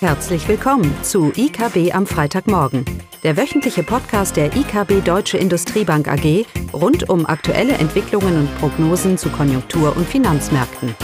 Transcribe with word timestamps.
Herzlich 0.00 0.46
willkommen 0.46 0.94
zu 1.02 1.32
IKB 1.34 1.94
am 1.94 2.06
Freitagmorgen, 2.06 2.84
der 3.22 3.38
wöchentliche 3.38 3.82
Podcast 3.82 4.36
der 4.36 4.54
IKB 4.54 5.02
Deutsche 5.02 5.38
Industriebank 5.38 6.06
AG 6.06 6.44
rund 6.74 7.08
um 7.08 7.24
aktuelle 7.24 7.72
Entwicklungen 7.72 8.40
und 8.40 8.58
Prognosen 8.58 9.16
zu 9.16 9.30
Konjunktur- 9.30 9.96
und 9.96 10.06
Finanzmärkten. 10.06 10.94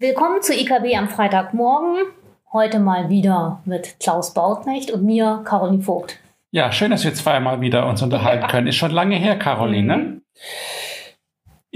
Willkommen 0.00 0.42
zu 0.42 0.52
IKB 0.52 0.96
am 0.96 1.08
Freitagmorgen. 1.08 2.06
Heute 2.52 2.80
mal 2.80 3.08
wieder 3.08 3.62
mit 3.66 4.00
Klaus 4.00 4.34
Bautnecht 4.34 4.90
und 4.90 5.04
mir, 5.04 5.42
Caroline 5.44 5.84
Vogt. 5.84 6.18
Ja, 6.50 6.72
schön, 6.72 6.90
dass 6.90 7.04
wir 7.04 7.14
zweimal 7.14 7.60
wieder 7.60 7.86
uns 7.86 8.02
unterhalten 8.02 8.48
können. 8.48 8.66
Ist 8.66 8.76
schon 8.76 8.90
lange 8.90 9.14
her, 9.14 9.38
Caroline. 9.38 9.86
Ne? 9.86 9.96
Mhm. 9.96 10.22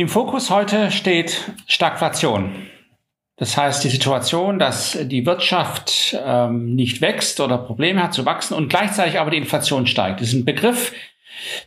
Im 0.02 0.08
Fokus 0.08 0.50
heute 0.50 0.90
steht 0.90 1.52
Stagflation. 1.68 2.66
Das 3.36 3.56
heißt, 3.56 3.84
die 3.84 3.88
Situation, 3.88 4.58
dass 4.58 4.98
die 5.00 5.24
Wirtschaft 5.26 6.18
ähm, 6.20 6.74
nicht 6.74 7.00
wächst 7.00 7.38
oder 7.38 7.56
Probleme 7.56 8.02
hat 8.02 8.12
zu 8.12 8.26
wachsen 8.26 8.54
und 8.54 8.68
gleichzeitig 8.68 9.20
aber 9.20 9.30
die 9.30 9.36
Inflation 9.36 9.86
steigt. 9.86 10.20
Das 10.20 10.26
ist 10.26 10.34
ein 10.34 10.44
Begriff, 10.44 10.92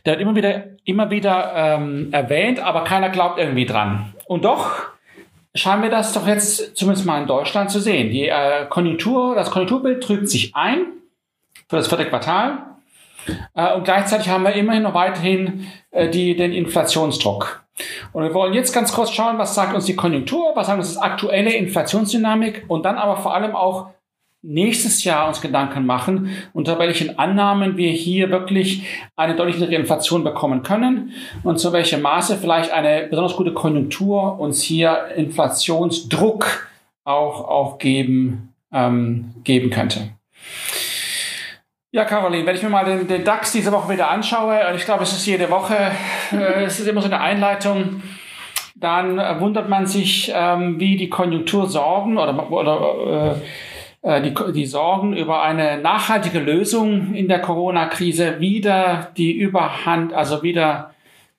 der 0.04 0.12
wird 0.12 0.20
immer 0.20 0.34
wieder, 0.34 0.64
immer 0.84 1.10
wieder 1.10 1.54
ähm, 1.56 2.08
erwähnt, 2.12 2.58
aber 2.60 2.84
keiner 2.84 3.08
glaubt 3.08 3.38
irgendwie 3.38 3.64
dran. 3.64 4.12
Und 4.26 4.44
doch 4.44 4.82
scheinen 5.54 5.82
wir 5.82 5.88
das 5.88 6.12
doch 6.12 6.26
jetzt 6.26 6.76
zumindest 6.76 7.06
mal 7.06 7.22
in 7.22 7.26
Deutschland 7.26 7.70
zu 7.70 7.80
sehen. 7.80 8.10
Die 8.10 8.28
äh, 8.28 8.66
Konjunktur, 8.68 9.34
das 9.34 9.50
Konjunkturbild 9.50 10.02
trübt 10.02 10.28
sich 10.28 10.54
ein 10.54 10.84
für 11.70 11.76
das 11.76 11.88
vierte 11.88 12.04
Quartal. 12.04 12.66
Äh, 13.54 13.72
und 13.72 13.84
gleichzeitig 13.84 14.28
haben 14.28 14.44
wir 14.44 14.52
immerhin 14.52 14.82
noch 14.82 14.92
weiterhin 14.92 15.68
äh, 15.90 16.10
die, 16.10 16.36
den 16.36 16.52
Inflationsdruck. 16.52 17.65
Und 18.12 18.22
wir 18.22 18.34
wollen 18.34 18.54
jetzt 18.54 18.72
ganz 18.72 18.92
kurz 18.92 19.10
schauen, 19.10 19.38
was 19.38 19.54
sagt 19.54 19.74
uns 19.74 19.84
die 19.84 19.96
Konjunktur, 19.96 20.52
was 20.54 20.66
sagt 20.66 20.78
uns 20.78 20.94
das 20.94 21.02
aktuelle 21.02 21.52
Inflationsdynamik 21.54 22.64
und 22.68 22.84
dann 22.84 22.96
aber 22.96 23.16
vor 23.18 23.34
allem 23.34 23.54
auch 23.54 23.90
nächstes 24.42 25.02
Jahr 25.04 25.26
uns 25.28 25.40
Gedanken 25.40 25.86
machen, 25.86 26.30
unter 26.52 26.78
welchen 26.78 27.18
Annahmen 27.18 27.76
wir 27.76 27.90
hier 27.90 28.30
wirklich 28.30 28.86
eine 29.16 29.34
deutlichere 29.34 29.74
Inflation 29.74 30.22
bekommen 30.22 30.62
können 30.62 31.12
und 31.42 31.58
zu 31.58 31.72
welchem 31.72 32.02
Maße 32.02 32.36
vielleicht 32.36 32.70
eine 32.70 33.08
besonders 33.08 33.36
gute 33.36 33.52
Konjunktur 33.52 34.38
uns 34.38 34.62
hier 34.62 35.08
Inflationsdruck 35.16 36.68
auch, 37.04 37.48
auch 37.48 37.78
geben, 37.78 38.52
ähm, 38.72 39.34
geben 39.42 39.70
könnte. 39.70 40.10
Ja, 41.96 42.04
Caroline, 42.04 42.44
wenn 42.44 42.54
ich 42.54 42.62
mir 42.62 42.68
mal 42.68 42.84
den, 42.84 43.08
den 43.08 43.24
DAX 43.24 43.52
diese 43.52 43.72
Woche 43.72 43.94
wieder 43.94 44.10
anschaue, 44.10 44.60
ich 44.76 44.84
glaube, 44.84 45.04
es 45.04 45.12
ist 45.12 45.24
jede 45.24 45.48
Woche, 45.48 45.92
äh, 46.30 46.64
es 46.64 46.78
ist 46.78 46.86
immer 46.86 47.00
so 47.00 47.06
eine 47.06 47.22
Einleitung, 47.22 48.02
dann 48.74 49.16
wundert 49.40 49.70
man 49.70 49.86
sich, 49.86 50.30
ähm, 50.36 50.78
wie 50.78 50.98
die 50.98 51.08
Konjunktursorgen 51.08 52.18
oder, 52.18 52.52
oder 52.52 53.40
äh, 54.02 54.18
äh, 54.18 54.20
die, 54.20 54.34
die 54.52 54.66
Sorgen 54.66 55.16
über 55.16 55.42
eine 55.42 55.78
nachhaltige 55.78 56.38
Lösung 56.38 57.14
in 57.14 57.28
der 57.28 57.40
Corona-Krise 57.40 58.40
wieder 58.40 59.08
die 59.16 59.32
Überhand, 59.32 60.12
also 60.12 60.42
wieder 60.42 60.90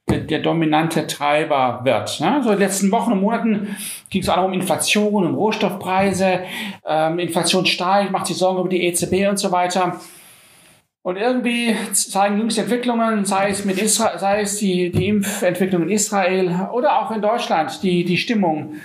der, 0.09 0.21
der 0.21 0.39
dominante 0.39 1.05
Treiber 1.05 1.81
wird. 1.83 2.19
Ne? 2.19 2.41
So 2.41 2.49
in 2.49 2.55
den 2.55 2.67
letzten 2.67 2.91
Wochen 2.91 3.11
und 3.11 3.21
Monaten 3.21 3.77
ging 4.09 4.23
es 4.23 4.29
auch 4.29 4.43
um 4.43 4.53
Inflation, 4.53 5.23
um 5.23 5.35
Rohstoffpreise, 5.35 6.39
ähm, 6.83 7.19
Inflation 7.19 7.67
steigt, 7.67 8.11
macht 8.11 8.25
sich 8.25 8.37
Sorgen 8.37 8.59
über 8.59 8.69
die 8.69 8.85
EZB 8.85 9.29
und 9.29 9.37
so 9.37 9.51
weiter. 9.51 9.99
Und 11.03 11.15
irgendwie 11.15 11.75
zeigen 11.93 12.37
jüngste 12.37 12.61
Entwicklungen, 12.61 13.23
sei 13.25 13.49
es 13.49 13.63
mit 13.63 13.77
Israel, 13.81 14.19
sei 14.19 14.41
es 14.41 14.57
die, 14.57 14.91
die 14.91 15.07
Impfentwicklung 15.07 15.83
in 15.83 15.89
Israel 15.89 16.69
oder 16.73 17.01
auch 17.01 17.11
in 17.11 17.21
Deutschland, 17.21 17.81
die, 17.81 18.03
die 18.03 18.17
Stimmung, 18.17 18.75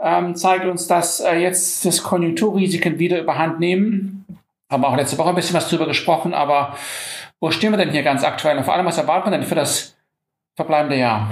ähm, 0.00 0.34
zeigt 0.34 0.64
uns, 0.64 0.86
dass 0.86 1.20
äh, 1.20 1.36
jetzt 1.36 1.84
das 1.84 2.02
Konjunkturrisiken 2.02 2.98
wieder 2.98 3.20
überhand 3.20 3.60
nehmen. 3.60 4.24
Haben 4.70 4.82
wir 4.82 4.88
auch 4.88 4.96
letzte 4.96 5.18
Woche 5.18 5.30
ein 5.30 5.34
bisschen 5.34 5.56
was 5.56 5.68
drüber 5.68 5.86
gesprochen, 5.86 6.34
aber 6.34 6.76
wo 7.40 7.50
stehen 7.50 7.72
wir 7.72 7.78
denn 7.78 7.90
hier 7.90 8.02
ganz 8.02 8.24
aktuell? 8.24 8.56
Und 8.56 8.64
vor 8.64 8.74
allem, 8.74 8.86
was 8.86 8.98
erwartet 8.98 9.30
man 9.30 9.40
denn 9.40 9.48
für 9.48 9.54
das 9.54 9.96
verbleibende 10.56 10.96
Jahr? 10.96 11.28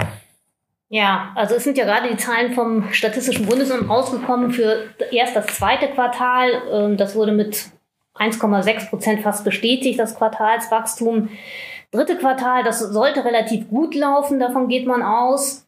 Ja, 0.89 1.33
also 1.35 1.55
es 1.55 1.65
sind 1.65 1.77
ja 1.77 1.83
gerade 1.83 2.09
die 2.09 2.17
Zahlen 2.17 2.53
vom 2.53 2.91
Statistischen 2.93 3.45
Bundesamt 3.45 3.89
rausgekommen 3.89 4.51
für 4.51 4.89
erst 5.11 5.35
das 5.35 5.47
zweite 5.47 5.89
Quartal. 5.89 6.49
Ähm, 6.71 6.97
das 6.97 7.15
wurde 7.15 7.33
mit 7.33 7.71
1,6 8.19 8.89
Prozent 8.89 9.21
fast 9.21 9.43
bestätigt, 9.43 9.99
das 9.99 10.15
Quartalswachstum. 10.15 11.29
Dritte 11.91 12.17
Quartal, 12.17 12.63
das 12.63 12.79
sollte 12.79 13.23
relativ 13.23 13.69
gut 13.69 13.95
laufen, 13.95 14.39
davon 14.39 14.67
geht 14.67 14.85
man 14.85 15.01
aus. 15.01 15.65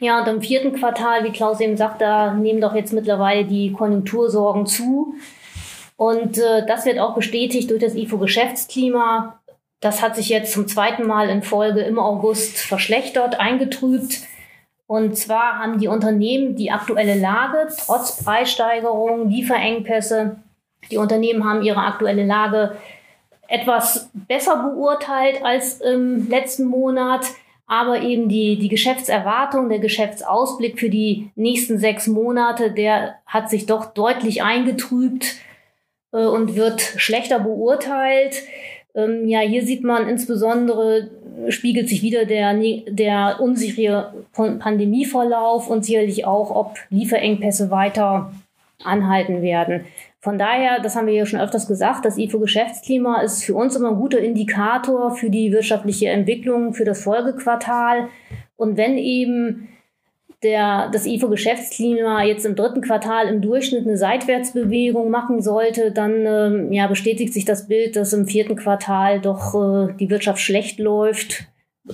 Ja, 0.00 0.20
und 0.20 0.28
im 0.28 0.42
vierten 0.42 0.72
Quartal, 0.72 1.22
wie 1.22 1.30
Klaus 1.30 1.60
eben 1.60 1.76
sagt, 1.76 2.00
da 2.00 2.34
nehmen 2.34 2.60
doch 2.60 2.74
jetzt 2.74 2.92
mittlerweile 2.92 3.44
die 3.44 3.72
Konjunktursorgen 3.72 4.66
zu. 4.66 5.14
Und 5.96 6.38
äh, 6.38 6.66
das 6.66 6.84
wird 6.84 6.98
auch 6.98 7.14
bestätigt 7.14 7.70
durch 7.70 7.80
das 7.80 7.94
IFO-Geschäftsklima. 7.94 9.38
Das 9.78 10.02
hat 10.02 10.16
sich 10.16 10.28
jetzt 10.28 10.52
zum 10.52 10.66
zweiten 10.66 11.06
Mal 11.06 11.28
in 11.28 11.42
Folge 11.42 11.82
im 11.82 12.00
August 12.00 12.58
verschlechtert, 12.58 13.38
eingetrübt. 13.38 14.22
Und 14.88 15.16
zwar 15.16 15.58
haben 15.58 15.78
die 15.78 15.88
Unternehmen 15.88 16.56
die 16.56 16.70
aktuelle 16.70 17.14
Lage 17.14 17.68
trotz 17.86 18.22
Preissteigerungen, 18.22 19.30
Lieferengpässe 19.30 20.36
die 20.90 20.98
Unternehmen 20.98 21.44
haben 21.44 21.62
ihre 21.62 21.80
aktuelle 21.80 22.24
Lage 22.24 22.76
etwas 23.48 24.10
besser 24.14 24.56
beurteilt 24.62 25.44
als 25.44 25.80
im 25.80 26.28
letzten 26.28 26.64
Monat, 26.64 27.26
aber 27.66 28.00
eben 28.00 28.28
die, 28.28 28.58
die 28.58 28.68
Geschäftserwartung, 28.68 29.68
der 29.68 29.78
Geschäftsausblick 29.78 30.78
für 30.78 30.90
die 30.90 31.30
nächsten 31.36 31.78
sechs 31.78 32.06
Monate, 32.06 32.70
der 32.70 33.16
hat 33.26 33.50
sich 33.50 33.66
doch 33.66 33.86
deutlich 33.86 34.42
eingetrübt 34.42 35.36
äh, 36.12 36.24
und 36.24 36.54
wird 36.54 36.80
schlechter 36.80 37.40
beurteilt. 37.40 38.42
Ähm, 38.94 39.26
ja, 39.26 39.40
hier 39.40 39.64
sieht 39.64 39.84
man 39.84 40.08
insbesondere, 40.08 41.10
spiegelt 41.48 41.88
sich 41.88 42.02
wieder 42.02 42.24
der, 42.24 42.54
der 42.88 43.38
unsichere 43.40 44.14
Pandemieverlauf 44.34 45.68
und 45.68 45.84
sicherlich 45.84 46.26
auch, 46.26 46.50
ob 46.50 46.76
Lieferengpässe 46.90 47.70
weiter 47.70 48.32
anhalten 48.82 49.42
werden. 49.42 49.84
Von 50.22 50.38
daher, 50.38 50.80
das 50.80 50.94
haben 50.94 51.08
wir 51.08 51.14
ja 51.14 51.26
schon 51.26 51.40
öfters 51.40 51.66
gesagt, 51.66 52.04
das 52.04 52.16
IFO-Geschäftsklima 52.16 53.22
ist 53.22 53.42
für 53.42 53.56
uns 53.56 53.74
immer 53.74 53.88
ein 53.88 53.96
guter 53.96 54.20
Indikator 54.20 55.10
für 55.10 55.30
die 55.30 55.50
wirtschaftliche 55.50 56.10
Entwicklung, 56.10 56.74
für 56.74 56.84
das 56.84 57.02
Folgequartal. 57.02 58.08
Und 58.54 58.76
wenn 58.76 58.98
eben 58.98 59.68
der, 60.44 60.90
das 60.92 61.06
IFO-Geschäftsklima 61.06 62.22
jetzt 62.22 62.46
im 62.46 62.54
dritten 62.54 62.82
Quartal 62.82 63.26
im 63.26 63.42
Durchschnitt 63.42 63.84
eine 63.84 63.96
Seitwärtsbewegung 63.96 65.10
machen 65.10 65.42
sollte, 65.42 65.90
dann 65.90 66.24
ähm, 66.24 66.72
ja, 66.72 66.86
bestätigt 66.86 67.34
sich 67.34 67.44
das 67.44 67.66
Bild, 67.66 67.96
dass 67.96 68.12
im 68.12 68.26
vierten 68.26 68.54
Quartal 68.54 69.20
doch 69.20 69.54
äh, 69.56 69.92
die 69.94 70.08
Wirtschaft 70.08 70.38
schlecht 70.38 70.78
läuft, 70.78 71.48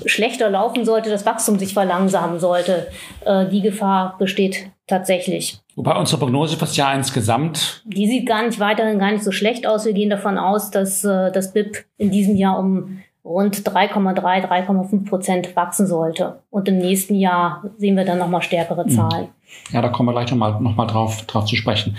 schlechter 0.04 0.50
laufen 0.50 0.84
sollte, 0.84 1.08
das 1.08 1.24
Wachstum 1.24 1.58
sich 1.58 1.72
verlangsamen 1.72 2.38
sollte. 2.40 2.88
Äh, 3.24 3.46
die 3.46 3.62
Gefahr 3.62 4.16
besteht 4.18 4.70
tatsächlich. 4.86 5.62
Wobei 5.78 5.94
unsere 5.94 6.18
Prognose 6.18 6.54
für 6.54 6.64
das 6.64 6.76
Jahr 6.76 6.92
insgesamt. 6.92 7.84
Die 7.86 8.08
sieht 8.08 8.26
gar 8.26 8.44
nicht 8.44 8.58
weiterhin 8.58 8.98
gar 8.98 9.12
nicht 9.12 9.22
so 9.22 9.30
schlecht 9.30 9.64
aus. 9.64 9.86
Wir 9.86 9.92
gehen 9.92 10.10
davon 10.10 10.36
aus, 10.36 10.72
dass 10.72 11.04
äh, 11.04 11.30
das 11.30 11.52
BIP 11.52 11.84
in 11.98 12.10
diesem 12.10 12.34
Jahr 12.34 12.58
um 12.58 12.98
rund 13.24 13.58
3,3, 13.58 14.48
3,5 14.48 15.08
Prozent 15.08 15.54
wachsen 15.54 15.86
sollte. 15.86 16.40
Und 16.50 16.66
im 16.66 16.78
nächsten 16.78 17.14
Jahr 17.14 17.62
sehen 17.76 17.96
wir 17.96 18.04
dann 18.04 18.18
nochmal 18.18 18.42
stärkere 18.42 18.86
hm. 18.86 18.90
Zahlen. 18.90 19.28
Ja, 19.70 19.80
da 19.80 19.88
kommen 19.88 20.08
wir 20.08 20.14
gleich 20.14 20.28
nochmal 20.32 20.60
noch 20.60 20.74
mal 20.74 20.86
drauf, 20.86 21.24
drauf 21.26 21.44
zu 21.44 21.54
sprechen. 21.54 21.96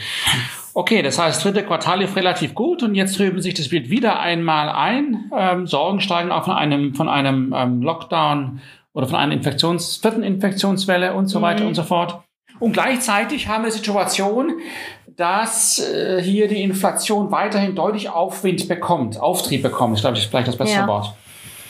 Okay, 0.74 1.02
das 1.02 1.18
heißt, 1.18 1.46
dritte 1.46 1.64
Quartal 1.64 2.00
lief 2.00 2.18
relativ 2.18 2.56
gut 2.56 2.84
und 2.84 2.96
jetzt 2.96 3.16
trüben 3.16 3.42
sich 3.42 3.54
das 3.54 3.70
Bild 3.70 3.90
wieder 3.90 4.20
einmal 4.20 4.68
ein. 4.68 5.32
Ähm, 5.34 5.68
Sorgen 5.68 6.02
steigen 6.02 6.34
auch 6.34 6.44
von 6.44 6.54
einem, 6.54 6.96
von 6.96 7.08
einem 7.08 7.56
ähm, 7.56 7.82
Lockdown 7.82 8.60
oder 8.92 9.08
von 9.08 9.16
einer 9.16 9.32
Infektions, 9.32 9.96
vierten 9.96 10.24
Infektionswelle 10.24 11.14
und 11.14 11.28
so 11.28 11.42
weiter 11.42 11.62
mhm. 11.62 11.70
und 11.70 11.76
so 11.76 11.84
fort. 11.84 12.20
Und 12.60 12.74
gleichzeitig 12.74 13.48
haben 13.48 13.64
wir 13.64 13.72
Situation, 13.72 14.60
dass 15.08 15.80
äh, 15.80 16.22
hier 16.22 16.48
die 16.48 16.62
Inflation 16.62 17.32
weiterhin 17.32 17.76
deutlich 17.76 18.10
Aufwind 18.10 18.68
bekommt, 18.68 19.20
Auftrieb 19.20 19.64
bekommt, 19.64 19.96
ist 19.96 20.02
glaube 20.02 20.18
ich 20.18 20.28
vielleicht 20.28 20.48
das 20.48 20.58
beste 20.58 20.78
ja. 20.78 20.88
Wort. 20.88 21.14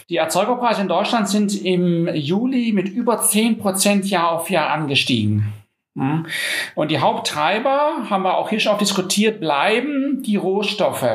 Die 0.10 0.18
Erzeugerpreise 0.18 0.82
in 0.82 0.88
Deutschland 0.88 1.30
sind 1.30 1.64
im 1.64 2.08
Juli 2.14 2.72
mit 2.74 2.90
über 2.90 3.22
10 3.22 3.60
Prozent 3.60 4.10
Jahr 4.10 4.32
auf 4.32 4.50
Jahr 4.50 4.72
angestiegen. 4.72 5.54
Und 6.76 6.92
die 6.92 7.00
Haupttreiber, 7.00 8.06
haben 8.10 8.24
wir 8.24 8.38
auch 8.38 8.50
hier 8.50 8.60
schon 8.60 8.74
auch 8.74 8.78
diskutiert, 8.78 9.40
bleiben 9.40 10.24
die 10.24 10.38
Rohstoffe. 10.38 11.06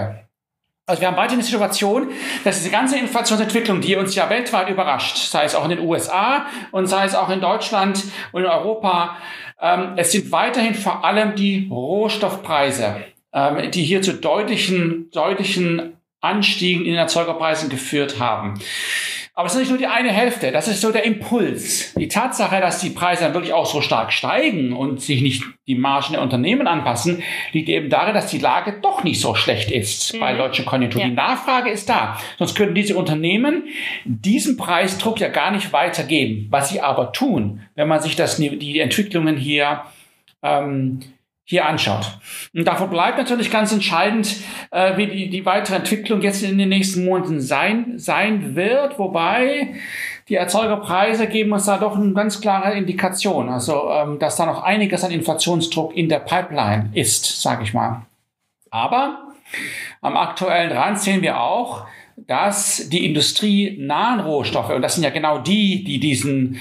Also 0.86 1.00
wir 1.00 1.08
haben 1.08 1.16
weiterhin 1.16 1.38
eine 1.38 1.44
Situation, 1.44 2.08
dass 2.44 2.58
diese 2.58 2.70
ganze 2.70 2.98
Inflationsentwicklung, 2.98 3.80
die 3.80 3.96
uns 3.96 4.14
ja 4.14 4.28
weltweit 4.28 4.68
überrascht, 4.68 5.16
sei 5.16 5.44
es 5.44 5.54
auch 5.54 5.64
in 5.64 5.70
den 5.70 5.80
USA 5.80 6.46
und 6.72 6.88
sei 6.88 7.06
es 7.06 7.14
auch 7.14 7.30
in 7.30 7.40
Deutschland 7.40 8.04
und 8.32 8.42
in 8.42 8.48
Europa, 8.48 9.16
ähm, 9.62 9.94
es 9.96 10.12
sind 10.12 10.30
weiterhin 10.30 10.74
vor 10.74 11.02
allem 11.02 11.36
die 11.36 11.68
Rohstoffpreise, 11.70 12.96
ähm, 13.32 13.70
die 13.70 13.82
hier 13.82 14.02
zu 14.02 14.12
deutlichen, 14.12 15.10
deutlichen 15.10 15.96
Anstiegen 16.20 16.84
in 16.84 16.92
den 16.92 16.98
Erzeugerpreisen 16.98 17.70
geführt 17.70 18.20
haben. 18.20 18.60
Aber 19.36 19.48
es 19.48 19.54
ist 19.54 19.60
nicht 19.60 19.70
nur 19.70 19.78
die 19.78 19.88
eine 19.88 20.10
Hälfte, 20.10 20.52
das 20.52 20.68
ist 20.68 20.80
so 20.80 20.92
der 20.92 21.04
Impuls. 21.04 21.92
Die 21.94 22.06
Tatsache, 22.06 22.60
dass 22.60 22.80
die 22.80 22.90
Preise 22.90 23.24
dann 23.24 23.34
wirklich 23.34 23.52
auch 23.52 23.66
so 23.66 23.80
stark 23.80 24.12
steigen 24.12 24.72
und 24.72 25.00
sich 25.00 25.22
nicht 25.22 25.42
die 25.66 25.74
Margen 25.74 26.12
der 26.12 26.22
Unternehmen 26.22 26.68
anpassen, 26.68 27.20
liegt 27.50 27.68
eben 27.68 27.90
darin, 27.90 28.14
dass 28.14 28.30
die 28.30 28.38
Lage 28.38 28.78
doch 28.80 29.02
nicht 29.02 29.20
so 29.20 29.34
schlecht 29.34 29.72
ist 29.72 30.14
mhm. 30.14 30.20
bei 30.20 30.34
deutschen 30.34 30.64
Konjunktur. 30.64 31.02
Ja. 31.02 31.08
Die 31.08 31.14
Nachfrage 31.14 31.70
ist 31.70 31.88
da. 31.88 32.16
Sonst 32.38 32.54
könnten 32.54 32.76
diese 32.76 32.96
Unternehmen 32.96 33.64
diesen 34.04 34.56
Preisdruck 34.56 35.18
ja 35.18 35.28
gar 35.28 35.50
nicht 35.50 35.72
weitergeben. 35.72 36.46
Was 36.50 36.68
sie 36.68 36.80
aber 36.80 37.12
tun, 37.12 37.62
wenn 37.74 37.88
man 37.88 38.00
sich 38.00 38.14
das, 38.14 38.36
die 38.36 38.78
Entwicklungen 38.78 39.36
hier 39.36 39.82
ähm, 40.44 41.00
hier 41.44 41.66
anschaut. 41.66 42.18
Und 42.54 42.66
davon 42.66 42.88
bleibt 42.88 43.18
natürlich 43.18 43.50
ganz 43.50 43.70
entscheidend, 43.70 44.36
äh, 44.70 44.96
wie 44.96 45.06
die, 45.06 45.30
die 45.30 45.44
weitere 45.44 45.76
Entwicklung 45.76 46.22
jetzt 46.22 46.42
in 46.42 46.56
den 46.56 46.70
nächsten 46.70 47.04
Monaten 47.04 47.40
sein, 47.40 47.98
sein 47.98 48.56
wird, 48.56 48.98
wobei 48.98 49.74
die 50.28 50.36
Erzeugerpreise 50.36 51.26
geben 51.26 51.52
uns 51.52 51.66
da 51.66 51.76
doch 51.76 51.96
eine 51.96 52.14
ganz 52.14 52.40
klare 52.40 52.72
Indikation, 52.72 53.50
also 53.50 53.90
ähm, 53.90 54.18
dass 54.18 54.36
da 54.36 54.46
noch 54.46 54.62
einiges 54.62 55.04
an 55.04 55.10
Inflationsdruck 55.10 55.94
in 55.94 56.08
der 56.08 56.20
Pipeline 56.20 56.90
ist, 56.94 57.42
sage 57.42 57.62
ich 57.62 57.74
mal. 57.74 58.06
Aber 58.70 59.28
am 60.00 60.16
aktuellen 60.16 60.72
Rand 60.72 60.98
sehen 60.98 61.20
wir 61.20 61.38
auch, 61.40 61.86
dass 62.16 62.88
die 62.88 63.04
industrienahen 63.04 64.20
Rohstoffe, 64.20 64.70
und 64.70 64.82
das 64.82 64.94
sind 64.94 65.04
ja 65.04 65.10
genau 65.10 65.38
die, 65.38 65.84
die 65.84 66.00
diesen 66.00 66.58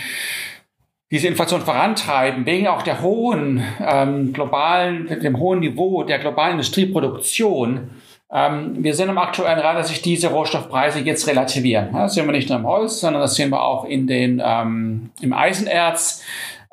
diese 1.12 1.28
Inflation 1.28 1.62
vorantreiben, 1.62 2.46
wegen 2.46 2.68
auch 2.68 2.82
der 2.82 3.02
hohen 3.02 3.64
ähm, 3.80 4.34
globalen, 4.34 5.20
dem 5.22 5.40
hohen 5.40 5.60
Niveau 5.60 6.04
der 6.04 6.20
globalen 6.20 6.54
Industrieproduktion. 6.54 7.92
Ähm, 8.32 8.84
wir 8.84 8.96
sehen 8.96 9.10
im 9.10 9.18
aktuellen 9.20 9.60
Rat, 9.60 9.78
dass 9.78 9.90
sich 9.90 10.02
diese 10.02 10.30
Rohstoffpreise 10.30 11.00
jetzt 11.02 11.28
relativieren. 11.28 11.90
Das 11.94 12.16
sehen 12.16 12.26
wir 12.26 12.32
nicht 12.32 12.50
nur 12.50 12.58
im 12.58 12.66
Holz, 12.66 13.00
sondern 13.00 13.22
das 13.22 13.36
sehen 13.36 13.52
wir 13.52 13.62
auch 13.62 13.86
in 13.86 14.08
den, 14.08 14.42
ähm, 14.44 15.12
im 15.22 15.34
Eisenerz. 15.34 16.24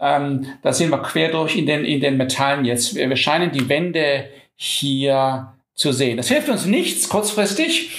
Ähm, 0.00 0.46
das 0.62 0.78
sehen 0.78 0.90
wir 0.90 1.02
quer 1.02 1.30
durch 1.30 1.56
in 1.56 1.66
den, 1.66 1.84
in 1.84 2.00
den 2.00 2.16
Metallen 2.16 2.64
jetzt. 2.64 2.94
Wir, 2.94 3.10
wir 3.10 3.16
scheinen 3.16 3.52
die 3.52 3.68
Wende 3.68 4.24
hier 4.56 5.52
zu 5.74 5.92
sehen. 5.92 6.16
Das 6.16 6.28
hilft 6.28 6.48
uns 6.48 6.64
nichts 6.64 7.08
kurzfristig. 7.08 7.90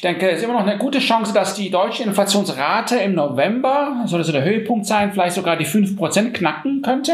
Ich 0.00 0.02
denke, 0.02 0.30
es 0.30 0.38
ist 0.38 0.44
immer 0.44 0.54
noch 0.54 0.66
eine 0.66 0.78
gute 0.78 0.98
Chance, 0.98 1.34
dass 1.34 1.52
die 1.52 1.68
deutsche 1.68 2.04
Inflationsrate 2.04 2.96
im 3.00 3.14
November, 3.14 4.04
soll 4.06 4.20
das 4.20 4.32
der 4.32 4.42
Höhepunkt 4.42 4.86
sein, 4.86 5.12
vielleicht 5.12 5.34
sogar 5.34 5.58
die 5.58 5.66
5% 5.66 6.32
knacken 6.32 6.80
könnte. 6.80 7.12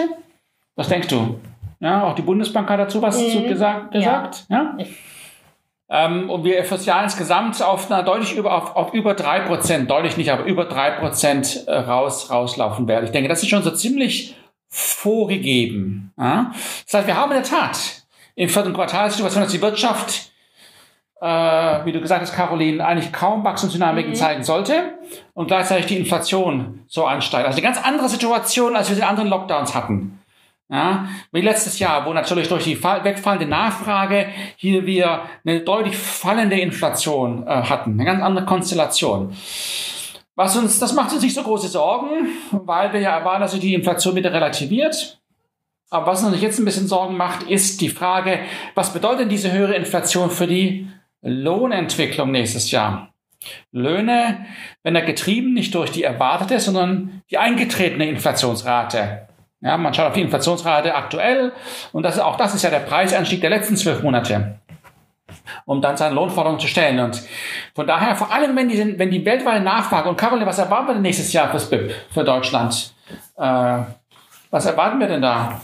Was 0.77 0.87
denkst 0.87 1.09
du? 1.09 1.41
Ja, 1.81 2.05
auch 2.05 2.15
die 2.15 2.23
Bundesbank 2.23 2.71
hat 2.71 2.79
dazu 2.79 3.03
was 3.03 3.21
mhm. 3.21 3.49
gesagt. 3.49 3.91
gesagt 3.91 4.44
ja. 4.49 4.77
ja? 4.79 4.87
Ähm, 5.88 6.31
und 6.31 6.44
wir 6.44 6.62
fürs 6.62 6.87
Jahr 6.87 7.03
insgesamt 7.03 7.61
auf 7.61 7.91
einer 7.91 8.05
deutlich 8.05 8.37
über, 8.37 8.55
auf, 8.55 8.77
auf 8.77 8.94
über 8.94 9.15
3%, 9.15 9.87
deutlich 9.87 10.17
nicht, 10.17 10.31
aber 10.31 10.44
über 10.44 10.71
3% 10.71 11.67
äh, 11.67 11.77
raus, 11.79 12.31
rauslaufen 12.31 12.87
werden. 12.87 13.06
Ich 13.06 13.11
denke, 13.11 13.29
das 13.29 13.43
ist 13.43 13.49
schon 13.49 13.65
so 13.65 13.73
ziemlich 13.73 14.37
vorgegeben. 14.69 16.12
Ja? 16.17 16.53
Das 16.85 16.94
heißt, 16.94 17.09
wir 17.09 17.17
haben 17.17 17.32
in 17.32 17.43
der 17.43 17.50
Tat 17.50 18.06
im 18.37 18.49
vierten 18.49 18.75
Quartal 18.75 19.09
die 19.09 19.15
Situation, 19.15 19.43
dass 19.43 19.50
die 19.50 19.61
Wirtschaft 19.61 20.31
äh, 21.21 21.85
wie 21.85 21.93
du 21.93 22.01
gesagt 22.01 22.21
hast, 22.21 22.35
Caroline, 22.35 22.85
eigentlich 22.85 23.13
kaum 23.13 23.45
Wachstumsdynamiken 23.45 24.11
mhm. 24.11 24.17
zeigen 24.17 24.45
sollte 24.45 24.99
und 25.35 25.47
gleichzeitig 25.47 25.87
die 25.87 25.97
Inflation 25.97 26.85
so 26.89 27.07
ansteigt. 27.07 27.47
Also 27.47 27.57
eine 27.57 27.67
ganz 27.67 27.83
andere 27.83 28.09
Situation, 28.09 28.77
als 28.77 28.89
wir 28.89 28.97
sie 28.97 29.03
in 29.03 29.09
anderen 29.09 29.29
Lockdowns 29.29 29.75
hatten. 29.75 30.21
Ja, 30.69 31.07
wie 31.31 31.43
letztes 31.43 31.79
Jahr, 31.79 32.05
wo 32.07 32.13
natürlich 32.13 32.49
durch 32.49 32.65
die 32.65 32.83
wegfallende 32.83 33.47
Nachfrage 33.47 34.27
hier 34.57 34.85
wir 34.85 35.21
eine 35.45 35.61
deutlich 35.61 35.97
fallende 35.97 36.59
Inflation 36.59 37.47
äh, 37.47 37.63
hatten. 37.63 37.93
Eine 37.93 38.05
ganz 38.05 38.21
andere 38.21 38.47
Konstellation. 38.47 39.37
Was 40.35 40.57
uns, 40.57 40.81
das 40.81 40.93
macht 40.93 41.13
uns 41.13 41.23
nicht 41.23 41.37
so 41.37 41.45
große 41.45 41.69
Sorgen, 41.69 42.29
weil 42.51 42.93
wir 42.93 43.01
ja 43.01 43.17
erwarten, 43.17 43.43
dass 43.43 43.53
sich 43.53 43.61
die 43.61 43.75
Inflation 43.75 44.17
wieder 44.17 44.33
relativiert. 44.33 45.21
Aber 45.89 46.09
was 46.09 46.25
uns 46.25 46.41
jetzt 46.41 46.59
ein 46.59 46.65
bisschen 46.65 46.89
Sorgen 46.89 47.17
macht, 47.17 47.45
ist 47.45 47.81
die 47.81 47.89
Frage, 47.89 48.41
was 48.75 48.93
bedeutet 48.93 49.31
diese 49.31 49.53
höhere 49.53 49.77
Inflation 49.77 50.31
für 50.31 50.49
die 50.49 50.89
Lohnentwicklung 51.26 52.31
nächstes 52.31 52.70
Jahr. 52.70 53.12
Löhne 53.73 54.46
werden 54.82 54.96
ja 54.96 55.05
getrieben 55.05 55.55
nicht 55.55 55.75
durch 55.75 55.90
die 55.90 56.02
erwartete, 56.02 56.61
sondern 56.61 57.23
die 57.31 57.38
eingetretene 57.38 58.08
Inflationsrate. 58.08 59.28
Ja, 59.61 59.76
man 59.76 59.94
schaut 59.94 60.06
auf 60.06 60.12
die 60.12 60.23
Inflationsrate 60.23 60.94
aktuell 60.94 61.52
und 61.93 62.02
das, 62.02 62.19
auch 62.19 62.37
das 62.37 62.55
ist 62.55 62.62
ja 62.62 62.70
der 62.70 62.81
Preisanstieg 62.81 63.40
der 63.40 63.50
letzten 63.50 63.76
zwölf 63.76 64.02
Monate, 64.02 64.61
um 65.64 65.81
dann 65.81 65.96
seine 65.96 66.14
Lohnforderung 66.14 66.58
zu 66.58 66.69
stellen. 66.69 67.00
Und 67.00 67.23
von 67.75 67.87
daher, 67.87 68.14
vor 68.17 68.32
allem 68.32 68.55
wenn 68.56 68.69
die, 68.69 68.99
wenn 68.99 69.11
die 69.11 69.25
weltweite 69.25 69.62
Nachfrage, 69.62 70.08
und 70.08 70.17
Caroline, 70.17 70.46
was 70.46 70.58
erwarten 70.58 70.88
wir 70.88 70.94
denn 70.94 71.02
nächstes 71.02 71.32
Jahr 71.32 71.50
fürs 71.50 71.70
BIP, 71.70 71.93
für 72.11 72.25
Deutschland? 72.25 72.94
Äh, 73.37 73.79
was 74.50 74.67
erwarten 74.67 75.00
wir 75.00 75.08
denn 75.08 75.22
da? 75.22 75.61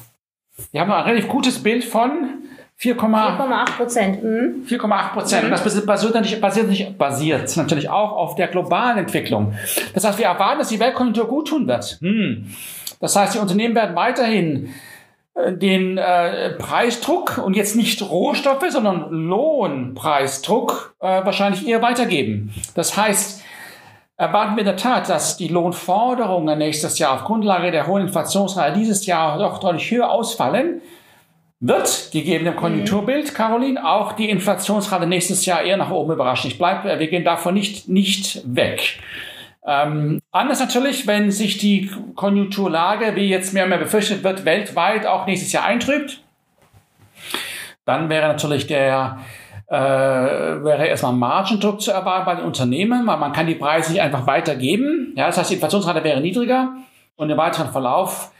Wir 0.70 0.80
haben 0.80 0.92
ein 0.92 1.04
relativ 1.04 1.28
gutes 1.28 1.62
Bild 1.62 1.84
von 1.84 2.41
4,8 2.82 3.76
Prozent. 3.76 4.24
Mhm. 4.24 4.66
4,8 4.66 5.12
Prozent. 5.12 5.42
Mhm. 5.42 5.52
Und 5.52 5.64
das 5.64 5.86
basiert 5.86 6.14
natürlich, 6.14 6.40
basiert, 6.40 6.68
nicht, 6.68 6.98
basiert 6.98 7.56
natürlich 7.56 7.88
auch 7.88 8.12
auf 8.12 8.34
der 8.34 8.48
globalen 8.48 8.98
Entwicklung. 8.98 9.54
Das 9.94 10.04
heißt, 10.04 10.18
wir 10.18 10.26
erwarten, 10.26 10.58
dass 10.58 10.68
die 10.68 10.80
Weltkonjunktur 10.80 11.28
gut 11.28 11.48
tun 11.48 11.68
wird. 11.68 11.98
Hm. 12.00 12.46
Das 13.00 13.14
heißt, 13.14 13.34
die 13.34 13.38
Unternehmen 13.38 13.76
werden 13.76 13.94
weiterhin 13.94 14.70
äh, 15.34 15.52
den 15.52 15.96
äh, 15.96 16.50
Preisdruck 16.50 17.38
und 17.38 17.54
jetzt 17.54 17.76
nicht 17.76 18.02
Rohstoffe, 18.02 18.64
sondern 18.68 19.10
Lohnpreisdruck 19.10 20.96
äh, 20.98 21.24
wahrscheinlich 21.24 21.66
eher 21.66 21.82
weitergeben. 21.82 22.52
Das 22.74 22.96
heißt, 22.96 23.44
erwarten 24.16 24.56
wir 24.56 24.60
in 24.60 24.66
der 24.66 24.76
Tat, 24.76 25.08
dass 25.08 25.36
die 25.36 25.48
Lohnforderungen 25.48 26.58
nächstes 26.58 26.98
Jahr 26.98 27.14
auf 27.14 27.24
Grundlage 27.24 27.70
der 27.70 27.86
hohen 27.86 28.02
Inflationsrate 28.02 28.76
dieses 28.76 29.06
Jahr 29.06 29.38
doch 29.38 29.58
deutlich 29.58 29.88
höher 29.88 30.10
ausfallen 30.10 30.80
wird, 31.62 32.10
gegeben 32.10 32.44
dem 32.44 32.56
Konjunkturbild, 32.56 33.30
mhm. 33.30 33.34
Caroline, 33.34 33.88
auch 33.88 34.12
die 34.12 34.28
Inflationsrate 34.28 35.06
nächstes 35.06 35.46
Jahr 35.46 35.62
eher 35.62 35.76
nach 35.76 35.90
oben 35.90 36.12
überraschen. 36.12 36.50
Ich 36.50 36.58
bleib, 36.58 36.84
wir 36.84 37.06
gehen 37.06 37.24
davon 37.24 37.54
nicht, 37.54 37.88
nicht 37.88 38.42
weg. 38.44 38.98
Ähm, 39.64 40.20
anders 40.32 40.58
natürlich, 40.58 41.06
wenn 41.06 41.30
sich 41.30 41.58
die 41.58 41.88
Konjunkturlage, 42.16 43.14
wie 43.14 43.28
jetzt 43.28 43.54
mehr 43.54 43.62
und 43.62 43.68
mehr 43.70 43.78
befürchtet 43.78 44.24
wird, 44.24 44.44
weltweit 44.44 45.06
auch 45.06 45.24
nächstes 45.26 45.52
Jahr 45.52 45.64
eintrübt, 45.64 46.20
dann 47.84 48.08
wäre 48.08 48.26
natürlich 48.26 48.66
der 48.66 49.20
äh, 49.68 49.74
wäre 49.74 50.86
erstmal 50.86 51.12
Margendruck 51.12 51.80
zu 51.80 51.92
erwarten 51.92 52.26
bei 52.26 52.34
den 52.34 52.44
Unternehmen, 52.44 53.06
weil 53.06 53.16
man 53.16 53.32
kann 53.32 53.46
die 53.46 53.54
Preise 53.54 53.92
nicht 53.92 54.02
einfach 54.02 54.26
weitergeben. 54.26 55.14
Ja, 55.16 55.28
das 55.28 55.38
heißt, 55.38 55.50
die 55.50 55.54
Inflationsrate 55.54 56.02
wäre 56.02 56.20
niedriger 56.20 56.74
und 57.14 57.30
im 57.30 57.38
weiteren 57.38 57.70
Verlauf 57.70 58.31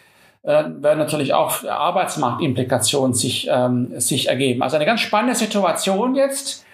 äh, 0.43 0.65
werden 0.65 0.99
natürlich 0.99 1.35
auch 1.35 1.65
Arbeitsmarktimplikationen 1.65 3.15
sich, 3.15 3.49
ähm, 3.51 3.99
sich 4.01 4.29
ergeben. 4.29 4.63
Also 4.63 4.77
eine 4.77 4.87
ganz 4.87 5.01
spannende 5.01 5.35
Situation 5.35 6.15
jetzt, 6.15 6.67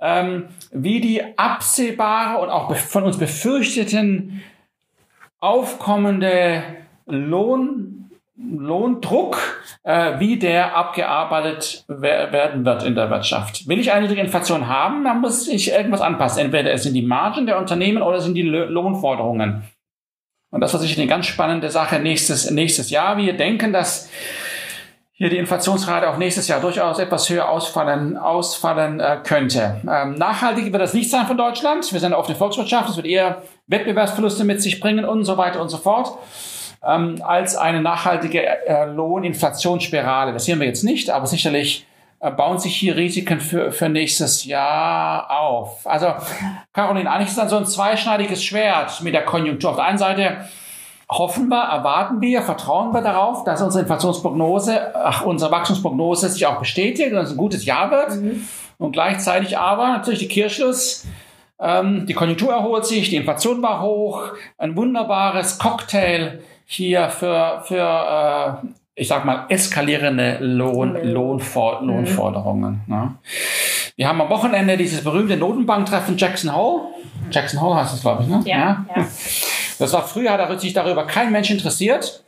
ähm, 0.00 0.48
wie 0.70 1.00
die 1.00 1.38
absehbare 1.38 2.40
und 2.40 2.50
auch 2.50 2.74
von 2.76 3.04
uns 3.04 3.18
befürchteten 3.18 4.42
aufkommende 5.40 6.62
Lohn 7.06 7.96
Lohndruck, 8.38 9.38
äh, 9.82 10.20
wie 10.20 10.38
der 10.38 10.76
abgearbeitet 10.76 11.84
werden 11.88 12.66
wird 12.66 12.82
in 12.82 12.94
der 12.94 13.08
Wirtschaft. 13.08 13.66
Will 13.66 13.78
ich 13.78 13.92
eine 13.92 14.02
niedrige 14.02 14.20
Inflation 14.20 14.68
haben, 14.68 15.04
dann 15.04 15.22
muss 15.22 15.48
ich 15.48 15.72
irgendwas 15.72 16.02
anpassen. 16.02 16.44
Entweder 16.44 16.70
es 16.70 16.82
sind 16.82 16.92
die 16.92 17.02
Margen 17.02 17.46
der 17.46 17.58
Unternehmen 17.58 18.02
oder 18.02 18.18
es 18.18 18.24
sind 18.24 18.34
die 18.34 18.42
Lohnforderungen. 18.42 19.62
Und 20.56 20.62
das 20.62 20.72
war 20.72 20.80
sicher 20.80 20.98
eine 20.98 21.06
ganz 21.06 21.26
spannende 21.26 21.68
Sache 21.70 21.98
nächstes, 21.98 22.50
nächstes 22.50 22.88
Jahr. 22.88 23.18
Wir 23.18 23.36
denken, 23.36 23.74
dass 23.74 24.08
hier 25.12 25.28
die 25.28 25.36
Inflationsrate 25.36 26.08
auch 26.08 26.16
nächstes 26.16 26.48
Jahr 26.48 26.62
durchaus 26.62 26.98
etwas 26.98 27.28
höher 27.28 27.46
ausfallen, 27.46 28.16
ausfallen 28.16 28.98
äh, 28.98 29.18
könnte. 29.22 29.82
Ähm, 29.86 30.14
nachhaltig 30.14 30.72
wird 30.72 30.80
das 30.80 30.94
nicht 30.94 31.10
sein 31.10 31.26
von 31.26 31.36
Deutschland. 31.36 31.92
Wir 31.92 32.00
sind 32.00 32.14
auf 32.14 32.26
der 32.26 32.36
Volkswirtschaft. 32.36 32.88
Es 32.88 32.96
wird 32.96 33.06
eher 33.06 33.42
Wettbewerbsverluste 33.66 34.44
mit 34.44 34.62
sich 34.62 34.80
bringen 34.80 35.04
und 35.04 35.26
so 35.26 35.36
weiter 35.36 35.60
und 35.60 35.68
so 35.68 35.76
fort. 35.76 36.16
Ähm, 36.82 37.20
als 37.22 37.54
eine 37.54 37.82
nachhaltige 37.82 38.46
äh, 38.46 38.86
Lohninflationsspirale. 38.86 40.32
Das 40.32 40.46
sehen 40.46 40.58
wir 40.58 40.66
jetzt 40.66 40.84
nicht, 40.84 41.10
aber 41.10 41.26
sicherlich 41.26 41.86
bauen 42.30 42.58
sich 42.58 42.76
hier 42.76 42.96
Risiken 42.96 43.40
für, 43.40 43.72
für 43.72 43.88
nächstes 43.88 44.44
Jahr 44.44 45.30
auf. 45.30 45.86
Also, 45.86 46.14
Caroline, 46.72 47.10
eigentlich 47.10 47.28
ist 47.28 47.38
dann 47.38 47.48
so 47.48 47.56
ein 47.56 47.66
zweischneidiges 47.66 48.42
Schwert 48.42 49.00
mit 49.02 49.14
der 49.14 49.24
Konjunktur. 49.24 49.70
Auf 49.70 49.76
der 49.76 49.86
einen 49.86 49.98
Seite 49.98 50.48
hoffen 51.10 51.48
wir, 51.48 51.62
erwarten 51.62 52.20
wir, 52.20 52.42
vertrauen 52.42 52.92
wir 52.92 53.00
darauf, 53.00 53.44
dass 53.44 53.62
unsere 53.62 53.82
Inflationsprognose, 53.82 54.94
ach, 54.94 55.22
unsere 55.22 55.50
Wachstumsprognose 55.50 56.28
sich 56.28 56.46
auch 56.46 56.58
bestätigt 56.58 57.12
und 57.12 57.18
es 57.18 57.30
ein 57.30 57.36
gutes 57.36 57.64
Jahr 57.64 57.90
wird. 57.90 58.16
Mhm. 58.16 58.46
Und 58.78 58.92
gleichzeitig 58.92 59.56
aber 59.56 59.88
natürlich 59.88 60.20
die 60.20 60.28
Kirschschluss, 60.28 61.06
ähm, 61.58 62.06
die 62.06 62.14
Konjunktur 62.14 62.52
erholt 62.52 62.84
sich, 62.84 63.08
die 63.08 63.16
Inflation 63.16 63.62
war 63.62 63.80
hoch, 63.80 64.32
ein 64.58 64.76
wunderbares 64.76 65.58
Cocktail 65.58 66.40
hier 66.66 67.08
für, 67.08 67.62
für 67.64 68.62
äh, 68.64 68.68
ich 68.96 69.08
sag 69.08 69.24
mal, 69.24 69.44
eskalierende 69.48 70.38
Lohn. 70.40 70.96
Lohnfor 71.04 71.82
mhm. 71.82 71.88
Lohnforderungen. 71.88 72.80
Ne? 72.86 73.14
Wir 73.94 74.08
haben 74.08 74.20
am 74.20 74.30
Wochenende 74.30 74.76
dieses 74.76 75.04
berühmte 75.04 75.36
Notenbanktreffen 75.36 76.16
Jackson 76.16 76.54
Hole. 76.54 76.82
Jackson 77.30 77.60
Hole 77.60 77.76
heißt 77.76 77.94
es, 77.94 78.00
glaube 78.00 78.24
ich, 78.24 78.28
ne? 78.28 78.42
Ja, 78.44 78.56
ja. 78.56 78.86
ja. 78.96 79.06
Das 79.78 79.92
war 79.92 80.02
früher, 80.02 80.32
hat 80.32 80.60
sich 80.60 80.72
darüber 80.72 81.06
kein 81.06 81.30
Mensch 81.30 81.50
interessiert 81.50 82.24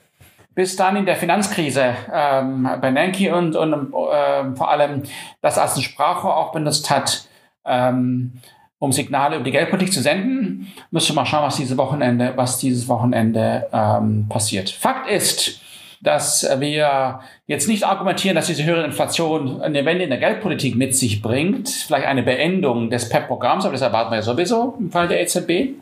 bis 0.58 0.74
dann 0.74 0.96
in 0.96 1.06
der 1.06 1.14
Finanzkrise 1.14 1.94
ähm, 2.12 2.68
Bernanke 2.80 3.32
und, 3.32 3.54
und 3.54 3.72
äh, 3.72 4.56
vor 4.56 4.68
allem 4.68 5.04
das 5.40 5.56
als 5.56 5.76
ein 5.76 5.82
Sprachrohr 5.82 6.36
auch 6.36 6.50
benutzt 6.50 6.90
hat, 6.90 7.28
ähm, 7.64 8.32
um 8.80 8.90
Signale 8.90 9.36
über 9.36 9.44
die 9.44 9.52
Geldpolitik 9.52 9.92
zu 9.92 10.02
senden. 10.02 10.66
Müssen 10.90 11.14
wir 11.14 11.22
mal 11.22 11.26
schauen, 11.26 11.44
was 11.44 11.58
diese 11.58 11.76
Wochenende, 11.76 12.32
was 12.34 12.58
dieses 12.58 12.88
Wochenende 12.88 13.68
ähm, 13.72 14.26
passiert. 14.28 14.68
Fakt 14.68 15.08
ist, 15.08 15.60
dass 16.00 16.48
wir 16.58 17.20
jetzt 17.46 17.68
nicht 17.68 17.84
argumentieren, 17.84 18.36
dass 18.36 18.46
diese 18.46 18.64
höhere 18.64 18.84
Inflation 18.84 19.60
eine 19.60 19.84
Wende 19.84 20.04
in 20.04 20.10
der 20.10 20.18
Geldpolitik 20.18 20.76
mit 20.76 20.94
sich 20.94 21.22
bringt, 21.22 21.68
vielleicht 21.68 22.06
eine 22.06 22.22
Beendung 22.22 22.90
des 22.90 23.08
PEP-Programms, 23.08 23.64
aber 23.64 23.72
das 23.72 23.82
erwarten 23.82 24.10
wir 24.10 24.16
ja 24.16 24.22
sowieso 24.22 24.76
im 24.78 24.90
Fall 24.90 25.08
der 25.08 25.20
EZB. 25.22 25.74